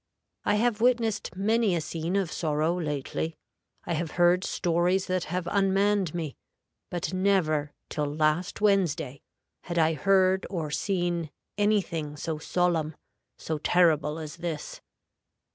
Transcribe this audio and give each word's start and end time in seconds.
I 0.45 0.55
have 0.55 0.81
witnessed 0.81 1.35
many 1.35 1.75
a 1.75 1.79
scene 1.79 2.15
of 2.15 2.31
sorrow 2.31 2.73
lately; 2.75 3.37
I 3.85 3.93
have 3.93 4.09
heard 4.17 4.43
stories 4.43 5.05
that 5.05 5.25
have 5.25 5.47
unmanned 5.51 6.15
me; 6.15 6.37
but 6.89 7.13
never, 7.13 7.71
till 7.87 8.07
last 8.11 8.61
Wednesday, 8.61 9.21
had 9.65 9.77
I 9.77 9.93
heard 9.93 10.47
or 10.49 10.71
seen 10.71 11.29
any 11.55 11.83
thing 11.83 12.17
so 12.17 12.39
solemn, 12.39 12.95
so 13.37 13.59
terrible 13.59 14.17
as 14.17 14.37
this. 14.37 14.81